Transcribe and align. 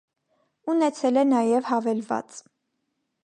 Ունեցել 0.73 1.19
է 1.23 1.25
նաև 1.33 1.69
հավելված։ 1.73 2.43